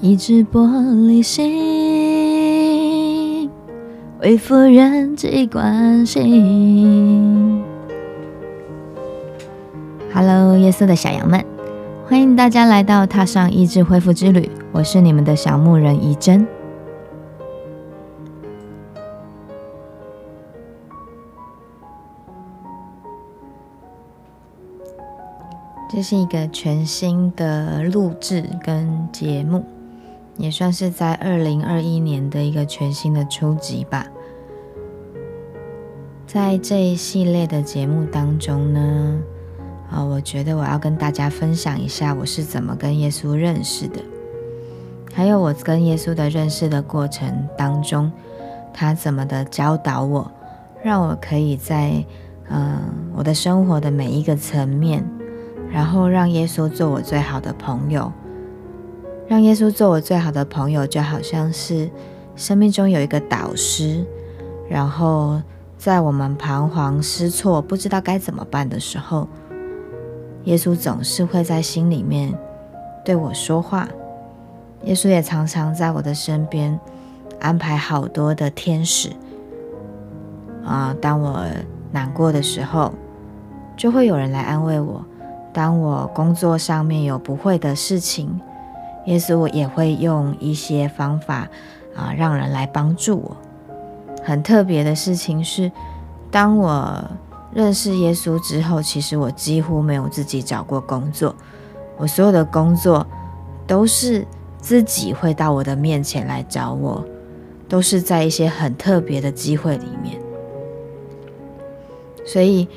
[0.00, 0.64] 一只玻
[1.08, 1.50] 璃心，
[4.20, 6.20] 恢复人际关系。
[10.14, 11.44] Hello，夜色的小羊们，
[12.06, 14.48] 欢迎大家来到踏上意志恢复之旅。
[14.70, 16.46] 我是你们的小牧人怡珍。
[25.90, 29.64] 这是一个全新的录制跟节目，
[30.38, 34.06] 也算是在二零二一年的一个全新的初级吧。
[36.26, 39.18] 在这一系列的节目当中呢，
[39.90, 44.00] 啊，我觉得我要跟大家分享一下我是怎么跟耶稣认识的，
[45.12, 48.10] 还有我跟耶稣的认识的过程当中，
[48.72, 50.30] 他怎么的教导我，
[50.82, 52.04] 让我可以在
[52.48, 52.80] 嗯
[53.14, 55.04] 我的生活的每一个层面。
[55.70, 58.10] 然后让耶稣做我最好的朋友，
[59.28, 61.90] 让耶稣做我最好的朋友，就好像是
[62.34, 64.02] 生命中有一个导师。
[64.70, 65.40] 然后
[65.76, 69.28] 在我们彷徨失措、不知道该怎么办的时候，
[70.44, 72.32] 耶稣总是会在心里面
[73.04, 73.86] 对我说话。
[74.84, 76.78] 耶稣也常常在我的身边
[77.38, 79.10] 安排好多的天使。
[80.64, 81.44] 啊，当我
[81.92, 82.92] 难过的时候，
[83.76, 85.04] 就会有人来安慰我。
[85.52, 88.40] 当我工作上面有不会的事情，
[89.08, 91.48] 耶稣也会用一些方法
[91.94, 93.36] 啊，让人来帮助我。
[94.22, 95.70] 很特别的事情是，
[96.30, 97.04] 当我
[97.52, 101.34] 认识耶稣之后，其实我几乎没有自己找过工作，
[101.96, 103.06] 我所有的工作
[103.66, 104.26] 都是
[104.58, 107.04] 自己会到我的面前来找我，
[107.68, 110.20] 都是在一些很特别的机会里面，
[112.24, 112.68] 所以。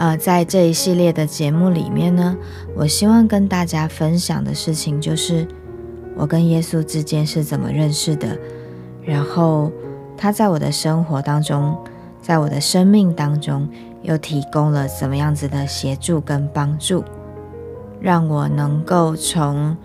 [0.00, 2.36] 呃，在这一系列的节目里面呢，
[2.76, 5.44] 我希望跟大家分享的事情就是
[6.18, 8.36] 我跟耶稣之间是怎么认识的，
[9.02, 9.70] 然后
[10.16, 11.78] 他在我的生活当中，
[12.20, 13.68] 在我的生命当中
[14.02, 17.04] 又提供了怎么样子的协助跟帮助，
[18.00, 19.76] 让我能够从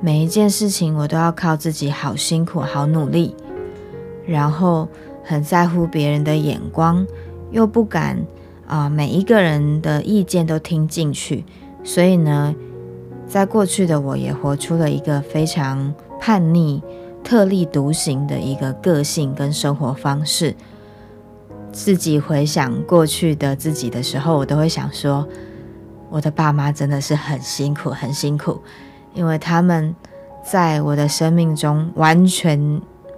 [0.00, 3.36] 每一件事情我都要靠自己，好辛苦，好努力，
[4.26, 4.88] 然后
[5.22, 7.06] 很在乎别人的眼光，
[7.52, 8.18] 又不敢。
[8.66, 11.44] 啊，每一个人的意见都听进去，
[11.82, 12.54] 所以呢，
[13.30, 16.82] 在过去的我也活出了一个非常叛逆、
[17.22, 20.52] 特立独行的一个个性跟生活方式。
[21.70, 25.24] 自己回想过去的自己的时候，我都会想说，
[26.08, 28.60] 我的爸妈真的是很辛苦，很辛苦，
[29.14, 29.94] 因为他们
[30.42, 32.58] 在我的生命中完全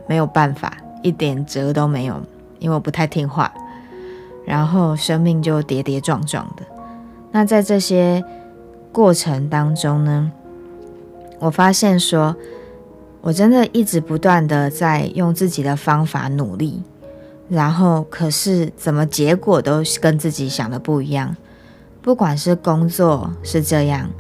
[0.06, 2.20] 没有办法，一点辙都没有，
[2.58, 3.50] 因为我不太听话。
[4.44, 6.62] 然后生命就跌跌撞撞的。
[7.30, 8.22] 那在这些
[8.92, 10.30] 过程当中呢，
[11.38, 12.36] 我发现说，
[13.22, 16.82] 我真的一直不断的在用自己的方法努力，
[17.48, 21.34] 然后可是怎么结果都跟自己想的不一样。
[22.02, 24.10] 不管是工作是这样，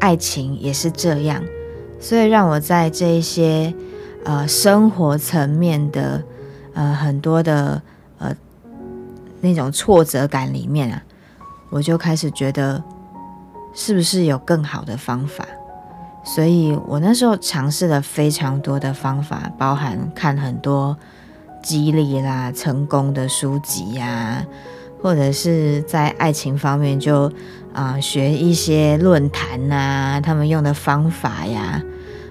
[0.00, 1.44] 爱情也是这样，
[2.00, 3.74] 所以让我在这一些
[4.24, 6.22] 呃生活层面的
[6.74, 7.82] 呃很多的
[8.18, 8.34] 呃。
[9.44, 11.02] 那种挫折感里面啊，
[11.68, 12.80] 我就开始觉得
[13.74, 15.44] 是不是有更好的方法？
[16.24, 20.96] 所以我那时候尝试了非常多的方法，包含看很多
[21.62, 24.44] 激励啦、成功的书籍呀，
[25.02, 27.32] 或者是在爱情方面就
[27.72, 31.82] 啊学一些论坛呐，他们用的方法呀，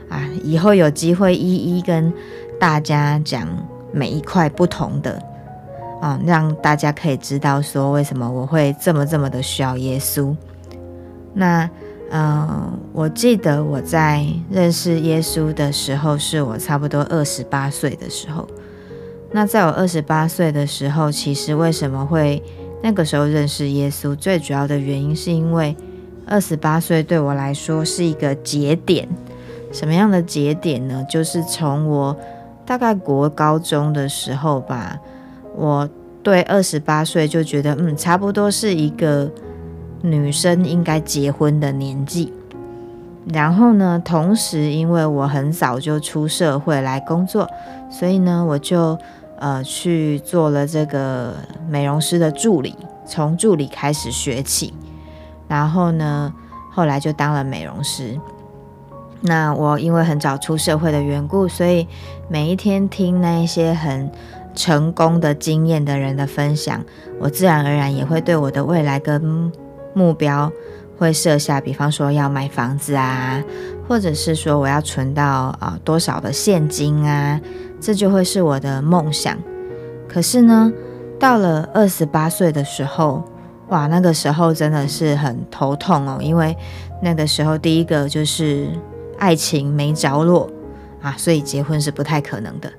[0.09, 2.13] 啊，以后有机会一一跟
[2.59, 3.47] 大家讲
[3.91, 5.21] 每一块不同的。
[6.01, 10.35] 啊，让大家可以知道说为什么我会这么这么的需要耶稣。
[11.33, 11.69] 那，
[12.11, 18.47] 嗯，我记得我在认识耶稣的时候，是我差不多二十八岁的时候。
[19.31, 22.43] 那在我二十八岁的时候，其实为什么会
[22.83, 24.13] 那个时候认识耶稣？
[24.13, 25.75] 最主要的原因是因为
[26.25, 29.07] 二十八岁对我来说是一个节点。
[29.71, 31.05] 什么样的节点呢？
[31.09, 32.17] 就是从我
[32.65, 34.99] 大概国高中的时候吧。
[35.55, 35.89] 我
[36.21, 39.31] 对二十八岁就觉得，嗯，差不多是一个
[40.01, 42.33] 女生应该结婚的年纪。
[43.31, 47.47] 然后呢，同时因为我很早就出社会来工作，
[47.89, 48.97] 所以呢，我就
[49.39, 51.35] 呃去做了这个
[51.69, 52.75] 美容师的助理，
[53.05, 54.73] 从助理开始学起。
[55.47, 56.33] 然后呢，
[56.71, 58.19] 后来就当了美容师。
[59.21, 61.87] 那我因为很早出社会的缘故，所以
[62.27, 64.11] 每一天听那些很。
[64.53, 66.83] 成功的经验的人的分享，
[67.21, 69.49] 我自然而然也会对我的未来跟
[69.93, 70.51] 目标
[70.97, 73.43] 会设下，比方说要买房子啊，
[73.87, 77.39] 或者是说我要存到啊多少的现金啊，
[77.79, 79.37] 这就会是我的梦想。
[80.07, 80.71] 可是呢，
[81.19, 83.23] 到了二十八岁的时候，
[83.69, 86.55] 哇，那个时候真的是很头痛哦，因为
[87.01, 88.67] 那个时候第一个就是
[89.17, 90.49] 爱情没着落
[91.01, 92.71] 啊，所以结婚是不太可能的。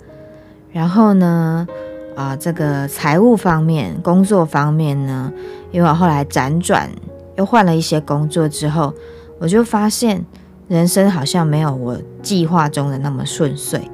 [0.70, 1.66] 然后呢，
[2.14, 5.32] 啊，这个财务方面、工作方面呢，
[5.70, 6.90] 因为我后来辗转
[7.36, 8.92] 又换了一些工作之后，
[9.38, 10.24] 我就发现
[10.68, 13.90] 人生好像没有我计划中的那么顺遂，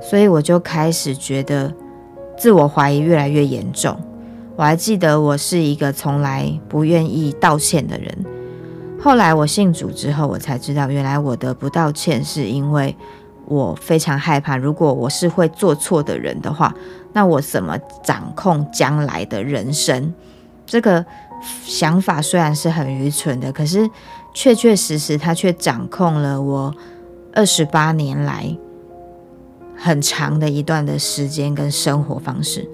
[0.00, 1.72] 所以我就开始觉得
[2.36, 3.96] 自我怀疑越来越严重。
[4.56, 8.24] 我还记得我是一个从来不愿意道歉的人。
[9.00, 12.94] 后来我信主之后，我才知道，原来我的不道歉是因为
[13.46, 16.74] 我非常害怕，如果我是会做错的人的话，
[17.12, 20.12] 那我怎么掌控将来的人生？
[20.66, 21.04] 这个
[21.64, 23.88] 想法虽然是很愚蠢的，可是
[24.32, 26.74] 确确实实，它却掌控了我
[27.34, 28.56] 二十八年来
[29.76, 32.68] 很长的一段的时间跟生活方式。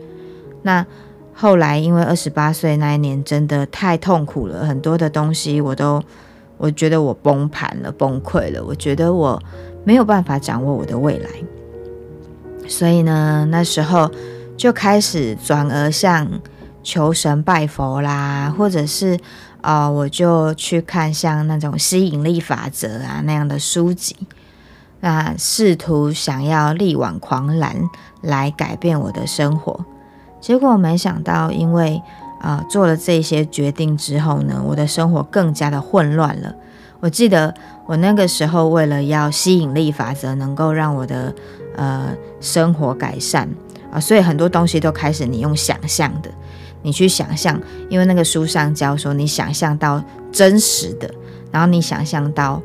[0.63, 0.87] 那。
[1.41, 6.03] 后来，因为二十八岁那一年真的太痛苦了，很多的东西我都，
[6.57, 8.65] 我觉得我崩盘了，崩溃了。
[8.65, 9.41] 我觉得我
[9.89, 11.31] 没有办法掌握我的未来，
[12.69, 14.11] 所以呢，那时候
[14.55, 16.29] 就开始转而向
[16.83, 19.19] 求神拜佛啦，或者是
[19.63, 24.15] 啊，我就去看像那种吸引力法则啊那样的书籍，
[25.01, 27.89] 那试图想要力挽狂澜
[28.21, 29.87] 来改变我的生活。
[30.39, 32.03] 结果没想到，因为
[32.43, 36.55] 啊做了这些决定之后呢，我的生活更加的混乱了。
[37.01, 37.55] 我记得
[37.87, 41.33] 我那个时候为了要吸引力法则能够让我的
[41.77, 43.49] 呃生活改善
[43.93, 46.31] 啊，所以很多东西都开始你用想象的，
[46.83, 50.03] 你去想象，因为那个书上教说你想象到
[50.33, 51.09] 真实的，
[51.53, 52.61] 然后你想象到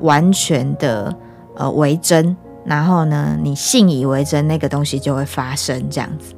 [0.00, 1.14] 完全的
[1.56, 6.34] 呃为真，然后呢你信以为真，那个东西就会发生这样子。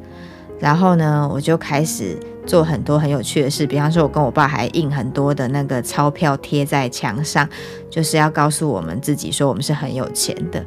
[0.59, 2.21] 然后呢，我就开始
[2.51, 7.49] 做很多很有趣的事，比方说，我跟我爸还印很多的那个钞票贴在墙上，
[7.89, 10.61] 就是要告诉我们自己说我们是很有钱的。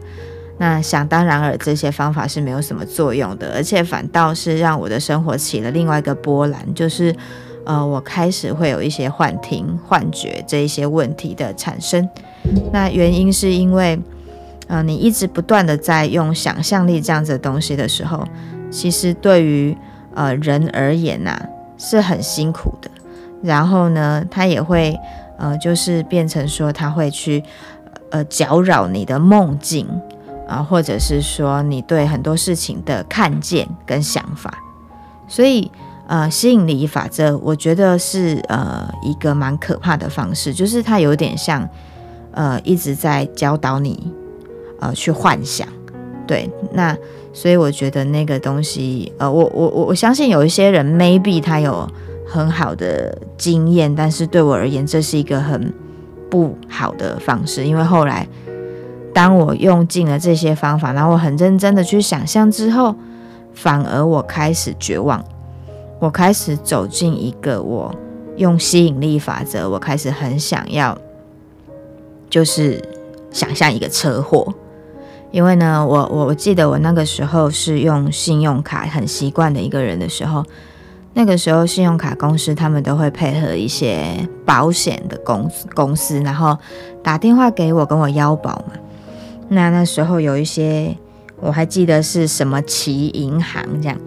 [0.57, 7.13] 那想当然尔，这些方法是没有什么作用的，而且反倒是让我的生活起了另外一个波澜，就是
[7.65, 12.07] 呃，我开始会有一些幻听、幻觉这一些问题的产生。
[12.71, 13.99] 那原因是因为，
[14.67, 18.25] 呃，你一直不断的在用想象力这样子的东西的时候。
[18.71, 19.75] 其实对于
[20.15, 21.37] 呃人而言呐，
[21.77, 22.89] 是很辛苦的。
[23.41, 24.97] 然后呢，他也会
[25.37, 27.43] 呃，就是变成说他会去
[28.09, 29.87] 呃搅扰你的梦境
[30.47, 34.53] 啊，或者是说你对很多事情的看见跟想法。
[35.27, 35.69] 所以
[36.07, 41.67] 呃，吸引力法则，我觉得是呃一个蛮可怕的方式，就是它有点像
[42.31, 44.13] 呃一直在教导你
[44.79, 45.67] 呃去幻想。
[46.25, 46.97] 对，那。
[47.33, 51.89] 所以我觉得那个东西，呃，我我我我相信有一些人 maybe 他有
[52.27, 55.73] 很好的经验，但是对我而言，这是一个很
[56.29, 57.65] 不好的方式。
[57.65, 58.27] 因为后来，
[59.11, 62.95] 当我用尽了这些方法，然后我很认真的去想象之后，
[63.53, 65.23] 反而我开始绝望，
[65.99, 67.93] 我开始走进一个我
[68.37, 70.95] 用吸引力法则，我开始很想要，
[72.29, 72.79] 就是
[73.31, 74.53] 想象一个车祸。
[75.33, 80.45] 因为呢，我我我记得我那个时候是用信用卡很习惯的一个人的时候，
[81.15, 86.55] 那个时候信用卡公司他们都会配合一些保险的公公司，然后
[87.01, 88.73] 打电话给我跟我邀保嘛。
[89.49, 90.95] 那那时候有一些
[91.39, 93.97] 我还记得是什么齐银行这样，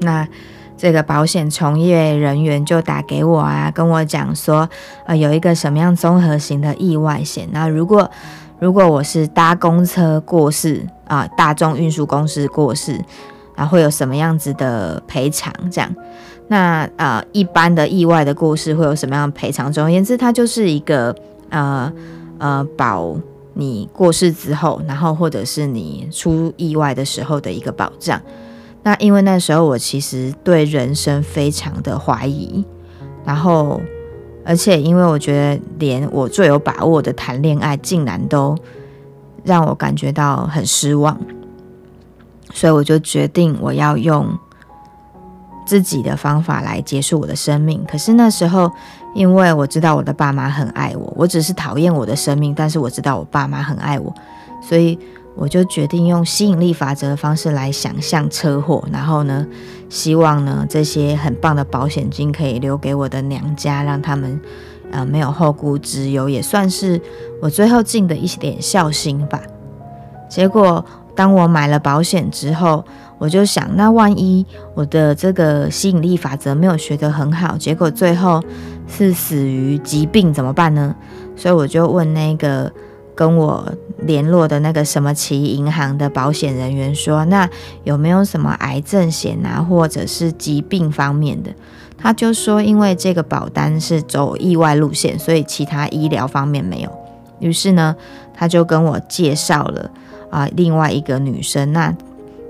[0.00, 0.28] 那
[0.76, 4.68] 这个保险从业人员就打给我啊，跟我讲说，
[5.06, 8.10] 呃，有一个什么样综合型的意外险，那如果
[8.64, 12.98] 如果我是搭公车过世啊，大众运输公司过世，
[13.56, 15.52] 啊，会有什么样子的赔偿？
[15.70, 15.94] 这样，
[16.48, 19.70] 那呃，一般的意外的过世会有什么样的赔偿？
[19.70, 21.14] 总而言之，它就是一个
[21.50, 21.92] 呃
[22.38, 23.14] 呃保
[23.52, 28.18] 你过世之后，然后或者是你出意外的时候的一个保障。
[28.82, 32.64] 那因为那时候我其实对人生非常的怀疑，
[33.26, 33.78] 然后。
[34.44, 38.56] 而且，因为我觉得连我最有把握的谈恋爱，竟然都
[39.42, 41.18] 让我感觉到很失望，
[42.52, 44.28] 所以我就决定我要用
[45.66, 47.84] 自己的方法来结束我的生命。
[47.90, 48.70] 可是那时候，
[49.14, 54.14] 因为我知道我的爸妈很爱我，我只是讨厌我的生命，但是我知道我爸妈很爱我，
[54.60, 54.98] 所以。
[55.34, 59.46] 我就决定用吸引力法则的方式来想象车祸，然后呢，
[59.88, 64.40] 希望呢这些很棒的保险金可以留给我的娘家，让他们
[64.90, 67.00] 呃没有后顾之忧，也算是
[67.42, 69.40] 我最后尽的一点孝心吧。
[70.28, 72.84] 结果当我买了保险之后，
[73.18, 78.42] 我就想，那万一我的这个吸引力法则没有学得很好，结果最后
[78.86, 80.94] 是死于疾病怎么办呢？
[81.36, 82.72] 所以我就问那个
[83.14, 87.48] 跟我联络的那个什么奇银行的保险人员说，那
[87.84, 91.50] 有没有什么癌症险啊，或者是疾病方面的？
[91.96, 96.90] 他就说，因为这个保单是走意外路线，所以其他医疗方面没有。
[97.38, 97.96] 于是呢，
[98.34, 99.90] 他就跟我介绍了
[100.28, 101.72] 啊，另外一个女生。
[101.72, 101.94] 那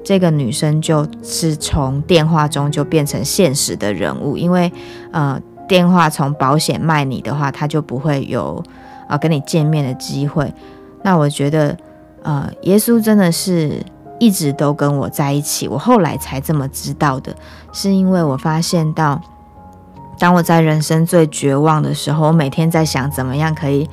[0.02, 4.72] 这个女生就是从电话中就变成现实的人物，因为
[5.12, 8.62] 呃，电话从保险卖你的话，他就不会有
[9.08, 10.52] 啊跟你见面的机会。
[11.02, 11.76] 那我觉得，
[12.22, 13.82] 呃，耶稣真的是
[14.18, 15.68] 一直都跟我在一起。
[15.68, 17.34] 我后来才这么知道的，
[17.72, 19.20] 是因为我发现到，
[20.18, 23.88] 当我在人生最绝望的时候，我每天在想怎么样可以，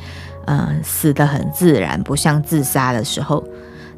[0.45, 3.43] 嗯，死得很自然，不像自杀的时候，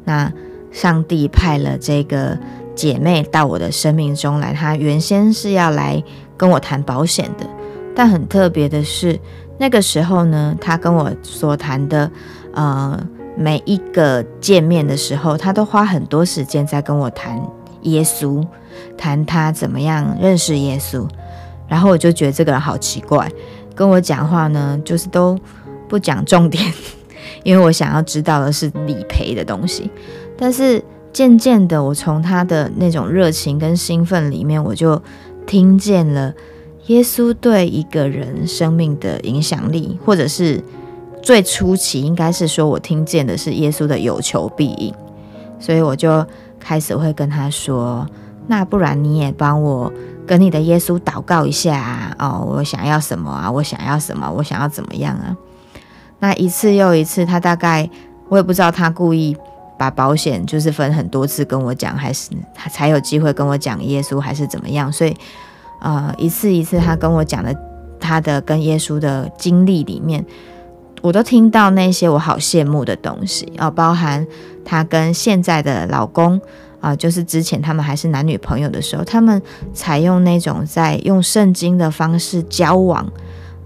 [0.04, 0.32] 那。
[0.74, 2.36] 上帝派了这个
[2.74, 6.02] 姐妹到我的生命中来，她原先是要来
[6.36, 7.46] 跟我谈保险的，
[7.94, 9.16] 但很特别的是，
[9.58, 12.10] 那个时候呢，他跟我所谈的，
[12.52, 12.98] 呃，
[13.36, 17.40] 每一个见面的时候，他都花很多时间在跟我谈
[17.82, 18.44] 耶稣，
[18.96, 21.06] 谈他怎么样认识耶稣。
[21.68, 23.30] 然后我就觉得这个人好奇怪，
[23.74, 25.38] 跟我讲话呢，就是都
[25.88, 26.62] 不讲重点，
[27.42, 29.90] 因为我想要知道的是理赔的东西。
[30.36, 30.82] 但是
[31.12, 35.00] 渐渐的，我从他的那种热情跟兴奋里面，我就
[35.46, 36.34] 听见了
[36.86, 40.62] 耶稣对一个人生命的影响力，或者是
[41.22, 44.94] 最初期应该是说我听见的是耶稣的有求必应，
[45.58, 46.26] 所以我就
[46.60, 48.06] 开始会跟他说
[48.48, 49.92] ：“那不然你也帮我
[50.26, 52.16] 跟你的耶稣祷告一下啊！
[52.18, 53.50] 哦，我想要什么啊？
[53.50, 54.30] 我想要什么？
[54.30, 55.36] 我想要怎么样啊？”
[56.20, 57.88] 那一次又一次，他大概
[58.28, 59.36] 我也不知道他故意。
[59.76, 64.90] 把保险就是分很多次跟我讲，还是他才有机会跟我讲耶稣，还是怎么样？
[64.90, 65.14] 所以，
[65.84, 67.54] 呃，一次一次他跟我讲的
[68.00, 70.24] 他的跟耶稣的经历里面，
[71.02, 74.26] 我都听到那些我好羡慕的东西啊，包含
[74.64, 76.40] 他跟现在的老公
[76.80, 79.40] 啊，就是之前他们还是男女朋友的时候，他们
[79.72, 83.06] 采用那种在用圣经的方式交往，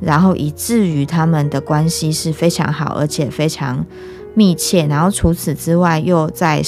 [0.00, 3.86] 然后以至于他们的关系是非常好，而且非常。
[4.34, 6.62] 密切，然后除此之外，又在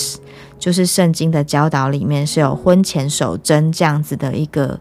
[0.59, 4.81] 就是圣经的教导里面是有婚前守贞这样子的一个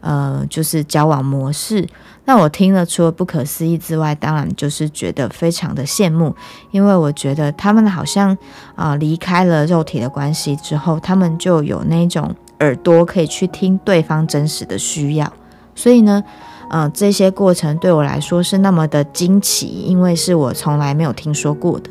[0.00, 1.86] 呃，就是交往模式。
[2.24, 6.34] 那我听了除了不可思议之外，当然就是觉得非常的羡慕，
[6.70, 8.36] 因为我觉得他们好像
[8.74, 15.32] 啊离开了肉体的关系之后，他们就有那种耳朵可以去听对方真实的需要。
[15.74, 16.22] 所以呢，
[16.70, 21.88] 嗯，这些过程对我来说是那么的惊奇，因为是我从来没有听说过的。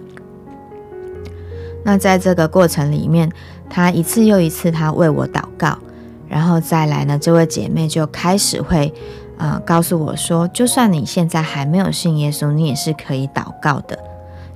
[1.83, 3.31] 那在这个过程里面，
[3.69, 5.79] 他一次又一次，他为我祷告，
[6.27, 8.93] 然后再来呢，这位姐妹就开始会，
[9.37, 13.97] 呃，告诉我说，就算你现在还没有信耶稣，你也是可以祷告的。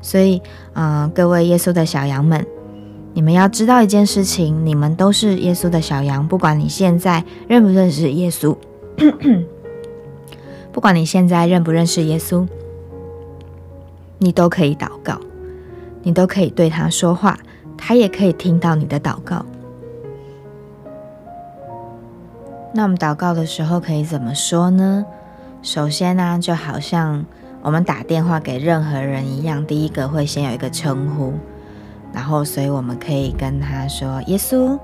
[0.01, 0.41] 所以，
[0.73, 2.45] 嗯，各位耶稣的小羊们，
[3.13, 8.55] 你们要知道一件事情，你们都是耶稣的小羊，不管你现在认不认识耶稣，
[10.71, 12.47] 不管你现在认不认识耶稣，
[14.17, 15.19] 你都可以祷告。
[16.03, 17.37] 你都可以对他说话，
[17.77, 19.45] 他也可以听到你的祷告。
[22.73, 25.05] 那我们祷告的时候可以怎么说呢？
[25.61, 27.25] 首先呢，就好像
[27.61, 31.33] 我们打电话给任何人一样，第一个会先有一个称呼，
[32.13, 34.79] 然后所以我们可以跟他说“耶稣”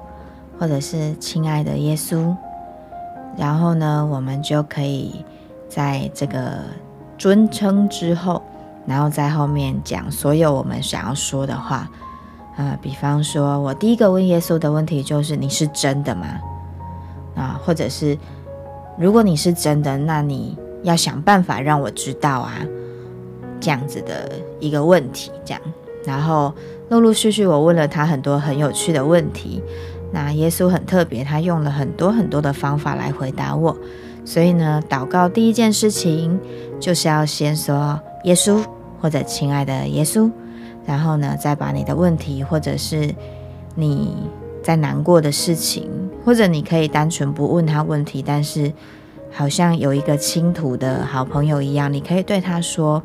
[0.60, 2.36] 或者是“亲爱的耶稣”，
[3.38, 5.24] 然后呢，我们就可以
[5.70, 6.60] 在这个
[7.18, 8.42] 尊称之后。
[8.86, 11.90] 然后在后面讲所有我们想要说的话，
[12.56, 16.26] 啊，比方说我第一个问耶稣的问题就是你是真的吗？
[17.38, 18.18] 啊，或者是
[18.98, 22.54] 如果你是真的，那你要想办法让我知道啊，
[23.62, 25.62] 这样子的一个问题，这样。
[26.04, 26.54] 然后
[26.90, 29.62] 陆陆续续我问了他很多很有趣的问题，
[30.12, 33.78] 那耶稣很特别，他用了很多很多的方法来回答我。
[34.26, 36.40] 所以呢，祷告第一件事情
[36.80, 38.62] 就是要先说耶稣。
[39.00, 40.28] 或者亲爱的耶稣，
[40.84, 43.14] 然后呢，再把你的问题，或者是
[43.76, 44.12] 你
[44.64, 45.88] 在难过的事情，
[46.28, 48.74] 或者你可以单纯不问他问题，但是
[49.32, 53.02] 好像有一个倾吐的好朋友一样，你可以对他说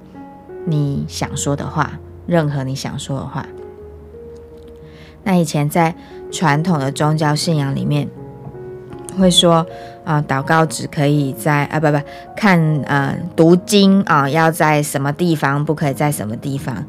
[0.64, 3.47] 你想说的话，任何你想说的话。
[5.23, 5.95] 那以前在
[6.33, 8.09] 传统的宗教信仰里面，
[9.17, 9.64] 会说
[10.02, 12.00] 啊，祷告只可以在啊不不
[12.37, 16.85] 看呃读经啊，要在什么地方，不可以在什么地方。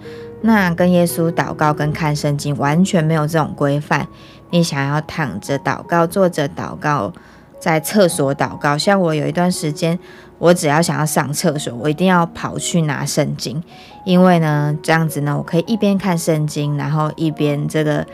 [0.46, 4.06] 那跟耶稣祷告跟看圣经完全没有这种规范。
[4.52, 7.12] 你想要躺着祷告、坐着祷告、
[7.60, 9.98] 在厕所祷告，像我有一段时间，
[10.38, 13.64] 我只要想要上厕所，我一定要跑去拿圣经，
[14.06, 18.06] 因为呢，这样子呢，我可以一边看圣经，然后一边这个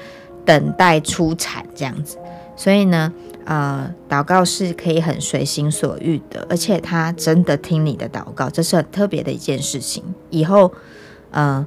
[0.46, 2.18] 等待出产这样子。
[2.56, 3.12] 所以呢，
[3.46, 10.04] 呃，祷告是可以很随心所欲的，而且他真的听你的祷告，这是很特别的一件事情。
[10.30, 10.72] 以后，
[11.32, 11.66] 呃。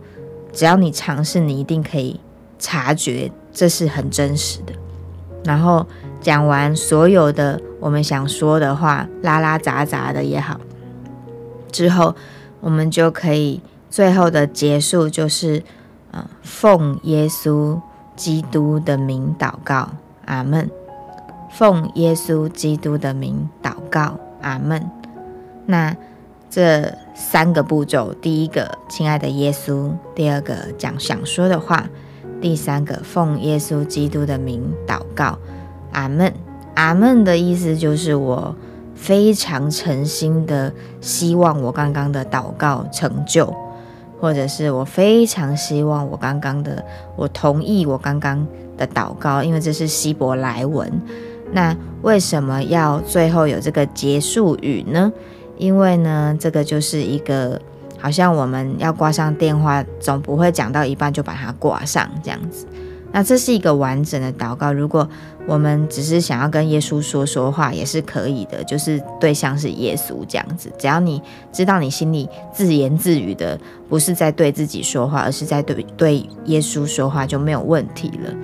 [0.52, 2.20] 只要你尝试，你一定可以
[2.58, 4.72] 察觉这是很真实的。
[5.44, 5.86] 然后
[6.20, 10.60] 讲完所有的我们想说的话，拉拉杂杂的也好，
[11.72, 12.14] 之后
[12.60, 15.62] 我们就可以最后的结束就是，
[16.12, 17.80] 呃，奉耶稣
[18.14, 19.88] 基督的名祷告，
[20.26, 20.70] 阿门。
[21.50, 24.88] 奉耶稣基督的名祷告，阿门。
[25.66, 25.96] 那。
[26.52, 31.84] 这三个步骤：第一个，亲爱的耶稣；第二个，讲想说的话；
[32.42, 35.38] 第三个，奉耶稣基督的名祷告。
[35.92, 36.30] 阿门。
[36.74, 38.54] 阿门的意思就是我
[38.94, 43.50] 非常诚心的希望我刚刚的祷告成就，
[44.20, 46.84] 或者是我非常希望我刚刚的，
[47.16, 50.92] 我同意我刚刚的祷告，因为这是希伯来文。
[51.50, 55.10] 那为什么要最后有这个结束语呢？
[55.56, 57.60] 因为呢，这个就是一个
[57.98, 62.66] 好像我们要挂上电话，总不会讲到一半就把它挂上这样子。
[63.14, 64.72] 那这是一个完整的祷告。
[64.72, 65.06] 如果
[65.46, 70.72] 我们只是想要跟耶稣说说话，也是可以的，就是对象是耶稣这样子。
[70.78, 71.20] 只要你
[71.52, 78.34] 知道你心里自言自语的不是在对自己说话，而是在对对耶稣说话，就没有问题了。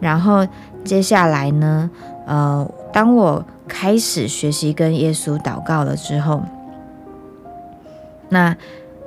[0.00, 0.46] 然后
[0.84, 1.90] 接下来呢，
[2.26, 3.44] 呃，当我。
[3.66, 6.42] 开始学习跟耶稣祷告了之后，
[8.28, 8.54] 那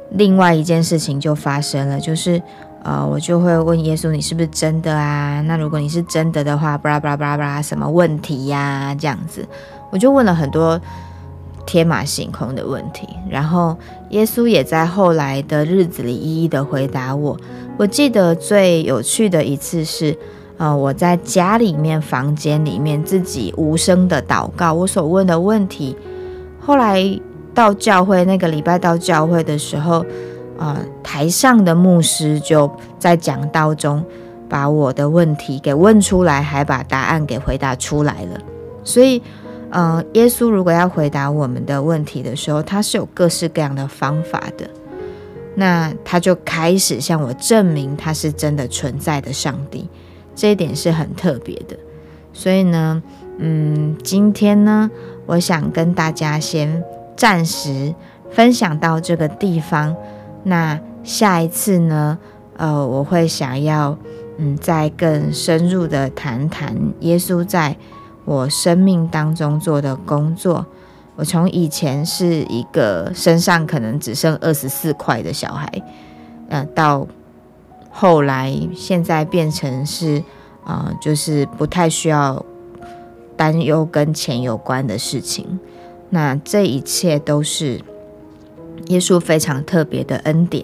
[0.10, 2.41] 另外一件事情就发生了，就是
[2.82, 5.41] 呃，我就会问耶稣：“你是不是真的啊？
[5.41, 8.95] 那如果你是真的的话，巴拉巴拉巴拉巴拉，什么问题呀？
[9.00, 9.47] 这样子，
[9.91, 10.82] 我就问了很多
[11.67, 13.78] 天马行空的问题，然后
[14.10, 17.39] 耶稣也在后来的日子里一一的回答我。
[17.78, 20.17] 我记得最有趣的一次是。
[20.58, 25.96] 呃，我在家里面房间里面自己无声的祷告，我所问的问题，
[26.60, 27.04] 后来
[27.54, 30.04] 到教会那个礼拜到教会的时候，
[30.58, 34.04] 呃，台上的牧师就在讲道中
[34.50, 38.39] 把我的问题给问出来，还把答案给回答出来了。
[38.84, 39.22] 所以，
[39.70, 44.67] 呃，耶稣如果要回答我们的问题的时候，他是有各式各样的方法的。
[45.54, 49.88] 那他就开始向我证明他是真的存在的上帝。
[50.38, 51.76] 这一点是很特别的，
[52.32, 53.02] 所以呢，
[53.39, 54.91] 嗯，今天呢，
[55.26, 56.84] 我想跟大家先
[57.15, 57.95] 暂时
[58.30, 59.95] 分享到这个地方。
[60.43, 62.19] 那下一次呢，
[62.56, 63.97] 呃，我会想要，
[64.38, 67.76] 嗯，再更深入的谈谈耶稣在
[68.23, 70.63] 我生命当中做的工作。
[71.15, 75.67] 我从以前是一个身上可能只剩二十四块的小孩，
[76.50, 77.08] 呃，到。
[77.99, 80.21] 后来，现在变成是，
[80.63, 82.45] 啊，就是不太需要
[83.36, 85.60] 担忧跟钱有关的事情。
[86.12, 87.81] 那这一切都是
[88.89, 90.63] 耶稣非常特别的恩典。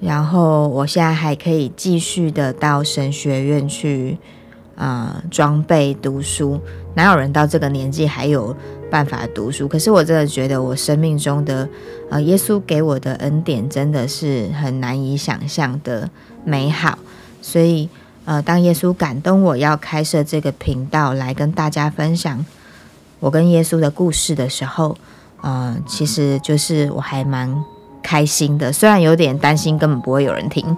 [0.00, 4.18] 然后，我现在还可以继续的到神学院去，
[4.74, 6.60] 啊，装备读书。
[6.94, 8.54] 哪有人到这个年纪还有
[8.90, 9.68] 办法读书？
[9.68, 11.68] 可是我真的觉得，我生命中的，
[12.10, 16.10] 呃，耶稣给我的恩典真的是很难以想象的
[16.44, 16.98] 美好。
[17.40, 17.88] 所以，
[18.24, 22.44] 呃，当耶稣感动我要开设这个频道来跟大家分享
[23.20, 24.96] 我跟耶稣的故事的时候，
[25.40, 27.64] 呃，其实就是我还蛮
[28.02, 28.72] 开心的。
[28.72, 30.76] 虽然有点担心根本不会有人听，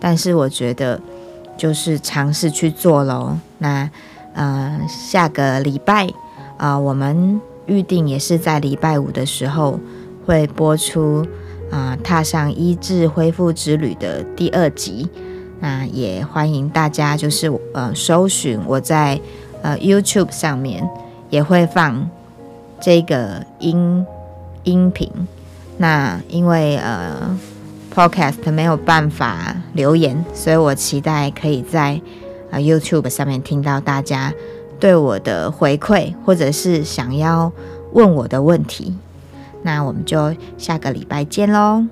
[0.00, 1.00] 但是我觉得
[1.56, 3.38] 就是尝试去做喽。
[3.58, 3.90] 那。
[4.34, 6.08] 呃，下个礼拜
[6.56, 9.78] 啊，我们预定也是在礼拜五的时候
[10.24, 11.22] 会播出
[11.72, 15.08] 啊，踏上医治恢复之旅的第二集。
[15.58, 19.20] 那也欢迎大家，就是呃，搜寻我在
[19.62, 20.88] 呃 YouTube 上面
[21.30, 22.08] 也会放
[22.80, 24.06] 这个音
[24.62, 25.10] 音频。
[25.78, 27.36] 那因为呃
[27.92, 32.00] Podcast 没有办法留言，所以我期待可以在。
[32.50, 34.30] 啊，YouTube 上面听到大家
[34.78, 37.50] 对我的回馈，或者是想要
[37.94, 38.94] 问我的问题，
[39.62, 41.86] 那我们就下个礼拜见喽。